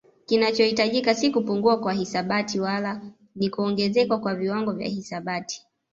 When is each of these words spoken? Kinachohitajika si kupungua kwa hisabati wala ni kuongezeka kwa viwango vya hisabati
Kinachohitajika 0.25 1.15
si 1.15 1.31
kupungua 1.31 1.79
kwa 1.79 1.93
hisabati 1.93 2.59
wala 2.59 3.01
ni 3.35 3.49
kuongezeka 3.49 4.17
kwa 4.17 4.35
viwango 4.35 4.71
vya 4.73 4.87
hisabati 4.87 5.67